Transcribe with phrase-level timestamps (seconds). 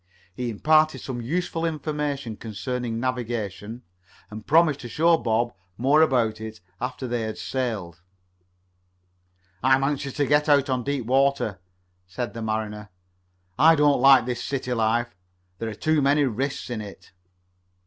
[0.33, 3.83] He imparted some useful information concerning navigation,
[4.31, 8.01] and promised to show Bob more about it after they had sailed.
[9.61, 11.59] "I'm anxious to get out on deep water,"
[12.07, 12.89] said the mariner.
[13.59, 15.15] "I don't like this city life.
[15.59, 17.11] There are too many risks in it."